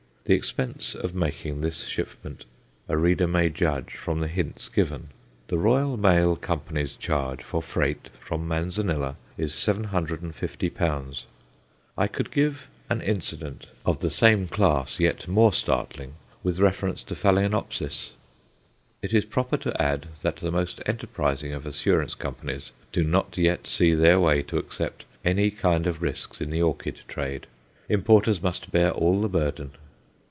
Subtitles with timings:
[0.25, 2.45] The expense of making this shipment
[2.87, 5.09] a reader may judge from the hints given.
[5.47, 11.23] The Royal Mail Company's charge for freight from Manzanilla is 750l.
[11.97, 16.13] I could give an incident of the same class yet more startling
[16.43, 18.13] with reference to Phaloenopsis.
[19.01, 23.67] It is proper to add that the most enterprising of Assurance Companies do not yet
[23.67, 27.47] see their way to accept any kind of risks in the orchid trade;
[27.89, 29.71] importers must bear all the burden.